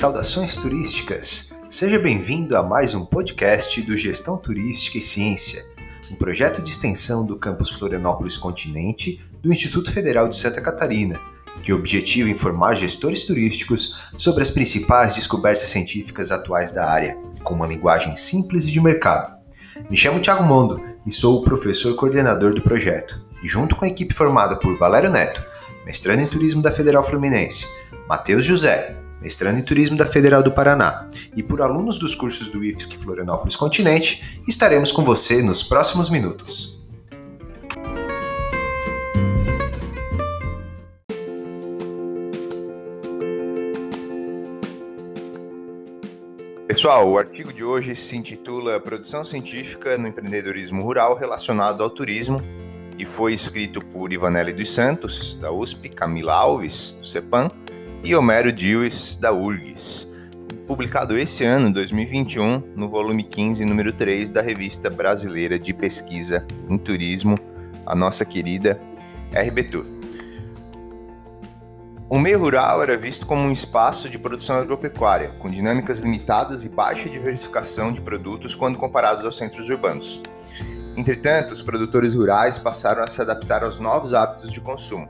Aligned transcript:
Saudações 0.00 0.56
turísticas! 0.56 1.60
Seja 1.68 1.98
bem-vindo 1.98 2.56
a 2.56 2.62
mais 2.62 2.94
um 2.94 3.04
podcast 3.04 3.82
do 3.82 3.94
Gestão 3.94 4.38
Turística 4.38 4.96
e 4.96 5.00
Ciência, 5.02 5.62
um 6.10 6.14
projeto 6.14 6.62
de 6.62 6.70
extensão 6.70 7.26
do 7.26 7.36
campus 7.36 7.70
Florianópolis 7.70 8.38
Continente 8.38 9.20
do 9.42 9.52
Instituto 9.52 9.92
Federal 9.92 10.26
de 10.26 10.36
Santa 10.36 10.62
Catarina, 10.62 11.20
que 11.62 11.70
objetiva 11.70 12.30
informar 12.30 12.76
gestores 12.76 13.24
turísticos 13.24 14.10
sobre 14.16 14.40
as 14.40 14.48
principais 14.48 15.16
descobertas 15.16 15.68
científicas 15.68 16.32
atuais 16.32 16.72
da 16.72 16.90
área, 16.90 17.18
com 17.44 17.52
uma 17.52 17.66
linguagem 17.66 18.16
simples 18.16 18.68
e 18.68 18.72
de 18.72 18.80
mercado. 18.80 19.36
Me 19.90 19.98
chamo 19.98 20.18
Thiago 20.18 20.44
Mondo 20.44 20.80
e 21.04 21.10
sou 21.10 21.40
o 21.40 21.44
professor 21.44 21.94
coordenador 21.94 22.54
do 22.54 22.62
projeto, 22.62 23.22
e 23.42 23.46
junto 23.46 23.76
com 23.76 23.84
a 23.84 23.88
equipe 23.88 24.14
formada 24.14 24.56
por 24.56 24.78
Valério 24.78 25.10
Neto, 25.10 25.44
mestrando 25.84 26.22
em 26.22 26.26
turismo 26.26 26.62
da 26.62 26.72
Federal 26.72 27.02
Fluminense, 27.02 27.66
Matheus 28.08 28.46
José, 28.46 28.96
mestrando 29.20 29.58
em 29.58 29.62
Turismo 29.62 29.96
da 29.96 30.06
Federal 30.06 30.42
do 30.42 30.52
Paraná, 30.52 31.08
e 31.36 31.42
por 31.42 31.62
alunos 31.62 31.98
dos 31.98 32.14
cursos 32.14 32.48
do 32.48 32.64
IFSC 32.64 32.98
Florianópolis 32.98 33.56
Continente, 33.56 34.40
estaremos 34.48 34.92
com 34.92 35.04
você 35.04 35.42
nos 35.42 35.62
próximos 35.62 36.08
minutos. 36.08 36.80
Pessoal, 46.70 47.10
o 47.10 47.18
artigo 47.18 47.52
de 47.52 47.64
hoje 47.64 47.96
se 47.96 48.16
intitula 48.16 48.78
Produção 48.78 49.24
Científica 49.24 49.98
no 49.98 50.06
Empreendedorismo 50.06 50.82
Rural 50.82 51.16
relacionado 51.16 51.82
ao 51.82 51.90
turismo 51.90 52.40
e 52.96 53.04
foi 53.04 53.34
escrito 53.34 53.84
por 53.84 54.12
Ivanelli 54.12 54.52
dos 54.52 54.72
Santos, 54.72 55.34
da 55.34 55.50
USP, 55.50 55.88
Camila 55.88 56.32
Alves, 56.32 56.96
do 57.00 57.06
CEPAM, 57.06 57.50
e 58.02 58.14
Homero 58.14 58.50
Dewis, 58.50 59.16
da 59.16 59.30
URGS, 59.32 60.08
publicado 60.66 61.18
esse 61.18 61.44
ano, 61.44 61.72
2021, 61.72 62.72
no 62.74 62.88
volume 62.88 63.22
15, 63.22 63.64
número 63.64 63.92
3 63.92 64.30
da 64.30 64.40
Revista 64.40 64.88
Brasileira 64.88 65.58
de 65.58 65.74
Pesquisa 65.74 66.46
em 66.68 66.78
Turismo, 66.78 67.38
a 67.84 67.94
nossa 67.94 68.24
querida 68.24 68.80
RBTUR. 69.32 69.84
O 72.08 72.18
meio 72.18 72.40
rural 72.40 72.82
era 72.82 72.96
visto 72.96 73.26
como 73.26 73.42
um 73.42 73.52
espaço 73.52 74.08
de 74.08 74.18
produção 74.18 74.56
agropecuária, 74.56 75.28
com 75.38 75.50
dinâmicas 75.50 76.00
limitadas 76.00 76.64
e 76.64 76.68
baixa 76.70 77.08
diversificação 77.08 77.92
de 77.92 78.00
produtos 78.00 78.54
quando 78.54 78.78
comparados 78.78 79.24
aos 79.24 79.36
centros 79.36 79.68
urbanos. 79.68 80.20
Entretanto, 80.96 81.52
os 81.52 81.62
produtores 81.62 82.14
rurais 82.14 82.58
passaram 82.58 83.02
a 83.02 83.08
se 83.08 83.20
adaptar 83.20 83.62
aos 83.62 83.78
novos 83.78 84.14
hábitos 84.14 84.52
de 84.52 84.60
consumo, 84.60 85.08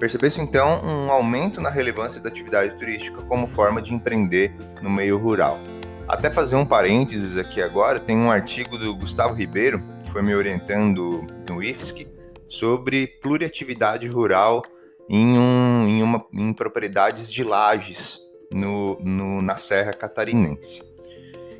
Percebeu-se 0.00 0.40
então 0.40 0.80
um 0.82 1.12
aumento 1.12 1.60
na 1.60 1.68
relevância 1.68 2.22
da 2.22 2.30
atividade 2.30 2.74
turística 2.78 3.20
como 3.22 3.46
forma 3.46 3.82
de 3.82 3.92
empreender 3.92 4.50
no 4.80 4.88
meio 4.88 5.18
rural. 5.18 5.60
Até 6.08 6.30
fazer 6.30 6.56
um 6.56 6.64
parênteses 6.64 7.36
aqui 7.36 7.60
agora, 7.60 8.00
tem 8.00 8.16
um 8.16 8.30
artigo 8.30 8.78
do 8.78 8.96
Gustavo 8.96 9.34
Ribeiro, 9.34 9.82
que 10.02 10.10
foi 10.10 10.22
me 10.22 10.34
orientando 10.34 11.26
no 11.46 11.62
IFSC, 11.62 12.08
sobre 12.48 13.06
pluriatividade 13.06 14.08
rural 14.08 14.62
em, 15.08 15.38
um, 15.38 15.82
em, 15.86 16.02
uma, 16.02 16.24
em 16.32 16.52
propriedades 16.54 17.30
de 17.30 17.44
lajes 17.44 18.22
no, 18.50 18.96
no, 19.00 19.42
na 19.42 19.58
Serra 19.58 19.92
Catarinense. 19.92 20.82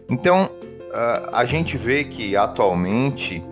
Então, 0.08 0.48
a 1.30 1.44
gente 1.44 1.77
vê 1.77 2.05
que 2.05 2.34
atualmente 2.34 3.44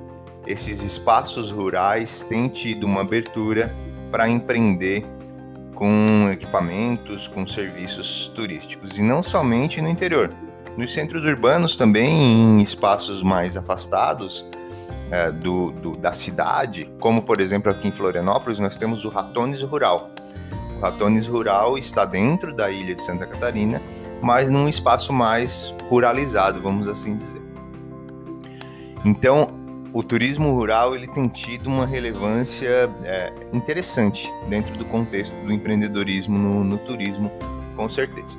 esses 0.47 0.83
espaços 0.83 1.50
rurais 1.53 2.22
têm 2.22 2.48
tido 2.48 2.84
uma 2.84 3.03
abertura 3.03 3.72
para 4.11 4.28
empreender 4.28 5.05
com 5.75 6.28
equipamentos, 6.33 7.28
com 7.28 7.47
serviços 7.47 8.28
turísticos, 8.34 8.98
e 8.98 9.03
não 9.03 9.23
somente 9.23 9.81
no 9.81 9.89
interior. 9.89 10.33
Nos 10.77 10.92
centros 10.92 11.25
urbanos 11.25 11.77
também, 11.77 12.10
em 12.10 12.62
espaços 12.62 13.22
mais 13.22 13.56
afastados 13.56 14.47
é, 15.10 15.31
do, 15.31 15.71
do, 15.72 15.97
da 15.97 16.12
cidade, 16.12 16.91
como 17.00 17.22
por 17.22 17.41
exemplo 17.41 17.71
aqui 17.71 17.88
em 17.88 17.93
Florianópolis, 17.93 18.59
nós 18.59 18.77
temos 18.77 19.05
o 19.05 19.09
Ratones 19.09 19.62
Rural. 19.62 20.11
O 20.77 20.81
Ratones 20.81 21.27
Rural 21.27 21.78
está 21.78 22.05
dentro 22.05 22.55
da 22.55 22.71
ilha 22.71 22.94
de 22.94 23.03
Santa 23.03 23.27
Catarina, 23.27 23.82
mas 24.21 24.50
num 24.50 24.69
espaço 24.69 25.12
mais 25.12 25.75
ruralizado, 25.88 26.61
vamos 26.61 26.87
assim 26.87 27.16
dizer. 27.16 27.43
Então, 29.05 29.57
o 29.93 30.03
turismo 30.03 30.53
rural 30.53 30.94
ele 30.94 31.06
tem 31.06 31.28
tido 31.28 31.69
uma 31.69 31.87
relevância 31.87 32.91
é, 33.04 33.32
interessante 33.53 34.31
dentro 34.49 34.76
do 34.76 34.84
contexto 34.84 35.32
do 35.44 35.53
empreendedorismo 35.53 36.38
no, 36.38 36.65
no 36.65 36.78
turismo, 36.78 37.31
com 37.75 37.88
certeza. 37.88 38.38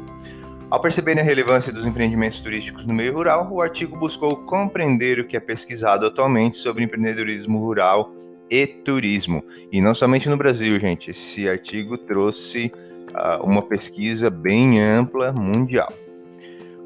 Ao 0.70 0.80
perceberem 0.80 1.22
a 1.22 1.26
relevância 1.26 1.74
dos 1.74 1.86
empreendimentos 1.86 2.40
turísticos 2.40 2.86
no 2.86 2.94
meio 2.94 3.14
rural, 3.14 3.50
o 3.52 3.60
artigo 3.60 3.98
buscou 3.98 4.38
compreender 4.38 5.20
o 5.20 5.26
que 5.26 5.36
é 5.36 5.40
pesquisado 5.40 6.06
atualmente 6.06 6.58
sobre 6.58 6.84
empreendedorismo 6.84 7.58
rural 7.58 8.14
e 8.52 8.68
turismo. 8.68 9.44
E 9.72 9.82
não 9.82 9.96
somente 9.96 10.30
no 10.30 10.38
Brasil, 10.38 10.80
gente. 10.80 11.10
Esse 11.10 11.50
artigo 11.50 11.98
trouxe 11.98 12.72
uh, 13.10 13.44
uma 13.44 13.64
pesquisa 13.64 14.30
bem 14.30 14.80
ampla 14.80 15.32
mundial. 15.32 15.92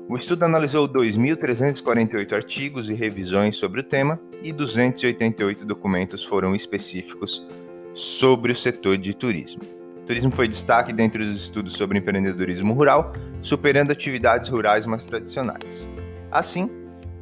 O 0.09 0.15
estudo 0.15 0.43
analisou 0.43 0.87
2.348 0.87 2.33
artigos 2.33 2.89
e 2.89 2.93
revisões 2.93 3.55
sobre 3.57 3.79
o 3.79 3.83
tema 3.83 4.19
e 4.43 4.51
288 4.51 5.65
documentos 5.65 6.25
foram 6.25 6.53
específicos 6.53 7.45
sobre 7.93 8.51
o 8.51 8.55
setor 8.55 8.97
de 8.97 9.13
turismo. 9.13 9.61
O 9.95 10.05
turismo 10.05 10.29
foi 10.29 10.49
destaque 10.49 10.91
dentre 10.91 11.23
os 11.23 11.33
estudos 11.33 11.73
sobre 11.73 11.97
empreendedorismo 11.97 12.73
rural, 12.73 13.13
superando 13.41 13.91
atividades 13.91 14.49
rurais 14.49 14.85
mais 14.85 15.05
tradicionais. 15.05 15.87
Assim, 16.29 16.69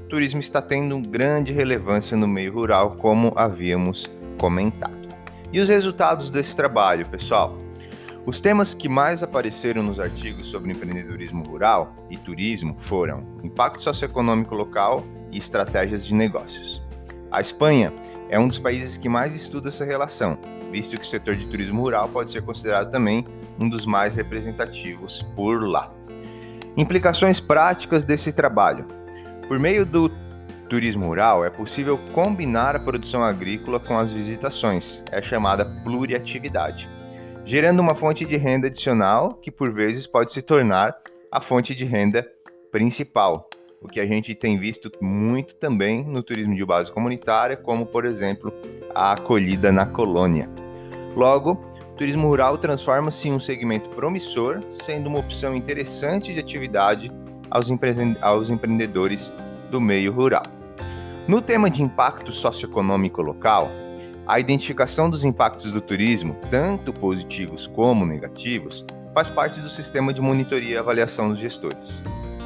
o 0.04 0.08
turismo 0.10 0.40
está 0.40 0.60
tendo 0.60 1.00
grande 1.00 1.54
relevância 1.54 2.18
no 2.18 2.28
meio 2.28 2.52
rural, 2.52 2.96
como 2.96 3.32
havíamos 3.36 4.10
comentado. 4.40 5.08
E 5.54 5.60
os 5.60 5.70
resultados 5.70 6.32
desse 6.32 6.56
trabalho, 6.56 7.06
pessoal? 7.06 7.61
Os 8.24 8.40
temas 8.40 8.76
que 8.76 8.88
mais 8.88 9.24
apareceram 9.24 9.82
nos 9.82 10.00
artigos 10.00 10.46
sobre 10.46 10.72
empreendedorismo 10.72 11.44
rural 11.44 11.96
e 12.08 12.16
turismo 12.16 12.76
foram 12.78 13.26
impacto 13.44 13.82
socioeconômico 13.82 14.54
local 14.54 15.04
e 15.32 15.40
estratégias 15.40 16.06
de 16.06 16.14
negócios. 16.14 16.84
A 17.32 17.42
Espanha 17.42 17.92
é 18.30 18.40
um 18.40 18.48
dos 18.48 18.60
países 18.60 18.96
que 18.96 19.10
mais 19.10 19.36
estuda 19.36 19.70
essa 19.70 19.84
relação, 19.84 20.38
visto 20.72 20.98
que 20.98 21.04
o 21.04 21.10
setor 21.10 21.36
de 21.36 21.48
turismo 21.48 21.82
rural 21.82 22.10
pode 22.10 22.30
ser 22.30 22.44
considerado 22.44 22.92
também 22.92 23.26
um 23.60 23.68
dos 23.68 23.88
mais 23.88 24.16
representativos 24.16 25.24
por 25.36 25.68
lá. 25.68 25.92
Implicações 26.78 27.40
práticas 27.40 28.04
desse 28.04 28.32
trabalho. 28.32 28.86
Por 29.48 29.60
meio 29.60 29.84
do 29.84 30.12
turismo 30.70 31.08
rural, 31.08 31.44
é 31.44 31.50
possível 31.50 31.98
combinar 32.14 32.76
a 32.76 32.80
produção 32.80 33.24
agrícola 33.24 33.80
com 33.80 33.98
as 33.98 34.12
visitações, 34.12 35.04
é 35.12 35.24
chamada 35.24 35.66
pluriatividade 35.66 36.88
gerando 37.44 37.80
uma 37.80 37.96
fonte 37.96 38.26
de 38.26 38.38
renda 38.38 38.68
adicional 38.68 39.34
que 39.34 39.52
por 39.52 39.74
vezes 39.74 40.06
pode 40.06 40.32
se 40.32 40.42
tornar 40.42 40.96
a 41.32 41.40
fonte 41.40 41.74
de 41.74 41.86
renda 41.86 42.28
principal, 42.72 43.50
o 43.82 43.88
que 43.88 44.00
a 44.00 44.06
gente 44.06 44.36
tem 44.36 44.58
visto 44.58 44.92
muito 45.02 45.56
também 45.56 46.04
no 46.04 46.22
turismo 46.22 46.56
de 46.56 46.64
base 46.64 46.92
comunitária, 46.92 47.58
como 47.58 47.86
por 47.86 48.06
exemplo 48.06 48.54
a 48.94 49.14
acolhida 49.14 49.72
na 49.72 49.86
colônia. 49.86 50.50
Logo, 51.16 51.54
o 51.94 51.96
turismo 51.98 52.28
rural 52.28 52.58
transforma-se 52.58 53.28
em 53.28 53.34
um 53.34 53.40
segmento 53.40 53.90
promissor, 53.90 54.62
sendo 54.70 55.08
uma 55.08 55.20
opção 55.20 55.56
interessante 55.56 56.34
de 56.34 56.40
atividade 56.40 57.12
aos, 57.50 57.70
empre 57.70 57.92
aos 58.22 58.50
empreendedores 58.50 59.32
do 59.70 59.82
meio 59.82 60.12
rural. 60.12 60.44
No 61.28 61.42
tema 61.42 61.70
de 61.70 61.84
impacto 61.84 62.32
socioeconômico 62.32 63.22
local, 63.22 63.70
a 64.28 64.40
identificação 64.40 65.10
dos 65.10 65.24
impactos 65.24 65.72
do 65.72 65.82
turismo, 65.82 66.36
tanto 66.50 66.94
positivos 66.94 67.68
como 67.68 68.06
negativos, 68.06 68.86
faz 69.14 69.30
parte 69.30 69.60
do 69.60 69.68
sistema 69.68 70.14
de 70.14 70.22
monitoria 70.22 70.76
e 70.76 70.78
avaliação 70.78 71.30
dos 71.30 71.40
gestores. 71.40 72.02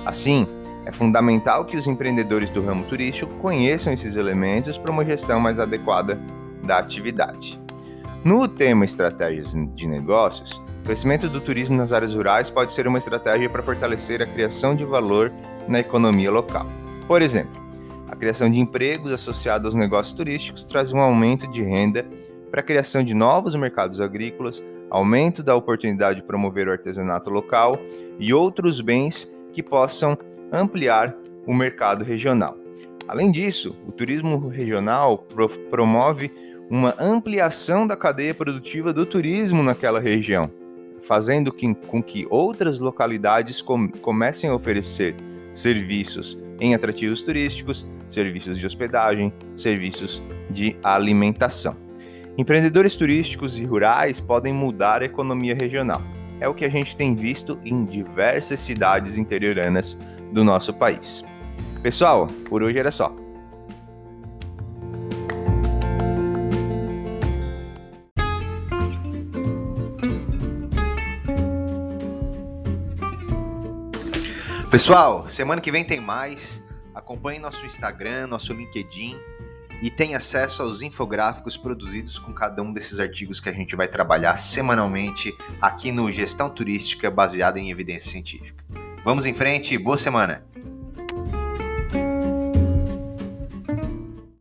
Assim, 0.05 0.47
é 0.85 0.91
fundamental 0.91 1.65
que 1.65 1.77
os 1.77 1.87
empreendedores 1.87 2.49
do 2.49 2.63
ramo 2.63 2.85
turístico 2.85 3.33
conheçam 3.35 3.91
esses 3.91 4.15
elementos 4.15 4.77
para 4.77 4.91
uma 4.91 5.03
gestão 5.03 5.39
mais 5.39 5.59
adequada 5.59 6.19
da 6.63 6.77
atividade. 6.77 7.59
No 8.23 8.47
tema 8.47 8.85
estratégias 8.85 9.53
de 9.75 9.87
negócios, 9.87 10.61
o 10.81 10.83
crescimento 10.85 11.27
do 11.27 11.41
turismo 11.41 11.75
nas 11.75 11.91
áreas 11.91 12.15
rurais 12.15 12.49
pode 12.49 12.71
ser 12.71 12.87
uma 12.87 12.97
estratégia 12.97 13.49
para 13.49 13.63
fortalecer 13.63 14.21
a 14.21 14.27
criação 14.27 14.75
de 14.75 14.85
valor 14.85 15.31
na 15.67 15.79
economia 15.79 16.31
local. 16.31 16.65
Por 17.07 17.21
exemplo, 17.21 17.64
a 18.15 18.17
criação 18.17 18.49
de 18.49 18.61
empregos 18.61 19.11
associados 19.11 19.65
aos 19.65 19.75
negócios 19.75 20.15
turísticos 20.15 20.63
traz 20.63 20.93
um 20.93 20.99
aumento 20.99 21.45
de 21.47 21.61
renda 21.61 22.05
para 22.49 22.61
a 22.61 22.63
criação 22.63 23.03
de 23.03 23.13
novos 23.13 23.55
mercados 23.55 23.99
agrícolas, 23.99 24.63
aumento 24.89 25.43
da 25.43 25.53
oportunidade 25.53 26.21
de 26.21 26.25
promover 26.25 26.69
o 26.69 26.71
artesanato 26.71 27.29
local 27.29 27.77
e 28.17 28.33
outros 28.33 28.79
bens 28.79 29.29
que 29.51 29.61
possam 29.61 30.17
ampliar 30.49 31.13
o 31.45 31.53
mercado 31.53 32.05
regional. 32.05 32.57
Além 33.05 33.31
disso, 33.31 33.75
o 33.85 33.91
turismo 33.91 34.47
regional 34.47 35.17
pro 35.17 35.49
promove 35.49 36.31
uma 36.69 36.95
ampliação 36.97 37.85
da 37.85 37.97
cadeia 37.97 38.33
produtiva 38.33 38.93
do 38.93 39.05
turismo 39.05 39.61
naquela 39.61 39.99
região, 39.99 40.49
fazendo 41.01 41.51
que, 41.51 41.75
com 41.75 42.01
que 42.01 42.25
outras 42.29 42.79
localidades 42.79 43.61
com, 43.61 43.89
comecem 43.89 44.49
a 44.49 44.55
oferecer 44.55 45.15
serviços 45.55 46.37
em 46.59 46.75
atrativos 46.75 47.23
turísticos, 47.23 47.87
serviços 48.07 48.59
de 48.59 48.65
hospedagem, 48.65 49.33
serviços 49.55 50.21
de 50.51 50.75
alimentação. 50.83 51.75
Empreendedores 52.37 52.95
turísticos 52.95 53.57
e 53.57 53.63
rurais 53.63 54.19
podem 54.19 54.53
mudar 54.53 55.01
a 55.01 55.05
economia 55.05 55.55
regional. 55.55 56.01
É 56.39 56.47
o 56.47 56.53
que 56.53 56.65
a 56.65 56.69
gente 56.69 56.95
tem 56.95 57.15
visto 57.15 57.57
em 57.65 57.85
diversas 57.85 58.59
cidades 58.59 59.17
interioranas 59.17 59.97
do 60.33 60.43
nosso 60.43 60.73
país. 60.73 61.23
Pessoal, 61.81 62.27
por 62.49 62.61
hoje 62.61 62.77
era 62.77 62.91
só. 62.91 63.24
Pessoal, 74.75 75.25
semana 75.25 75.61
que 75.61 75.71
vem 75.71 75.85
tem 75.85 76.01
mais. 76.01 76.61
Acompanhe 76.93 77.39
nosso 77.39 77.65
Instagram, 77.65 78.27
nosso 78.27 78.51
LinkedIn 78.51 79.17
e 79.81 79.89
tenha 79.89 80.17
acesso 80.17 80.61
aos 80.61 80.81
infográficos 80.81 81.55
produzidos 81.55 82.19
com 82.19 82.33
cada 82.33 82.61
um 82.61 82.73
desses 82.73 82.99
artigos 82.99 83.39
que 83.39 83.47
a 83.47 83.53
gente 83.53 83.73
vai 83.73 83.87
trabalhar 83.87 84.35
semanalmente 84.35 85.33
aqui 85.61 85.93
no 85.93 86.11
Gestão 86.11 86.49
Turística 86.49 87.09
baseada 87.09 87.57
em 87.57 87.71
evidência 87.71 88.11
científica. 88.11 88.65
Vamos 89.05 89.25
em 89.25 89.33
frente, 89.33 89.77
boa 89.77 89.97
semana! 89.97 90.43